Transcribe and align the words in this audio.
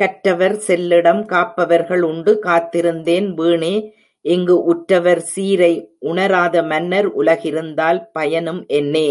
கற்றவர் 0.00 0.54
செல்லிடம் 0.66 1.20
காப்பவர்கள் 1.26 2.02
உண்டு 2.02 2.32
காத்திருந்தேன் 2.42 3.28
வீணே 3.34 3.74
இங்கு 4.24 4.56
உற்றவர் 4.72 5.22
சீரை 5.26 5.72
உணராத 6.08 6.62
மன்னர் 6.64 7.10
உலகிருந்தால் 7.20 8.02
பயனும் 8.12 8.62
என்னே! 8.78 9.08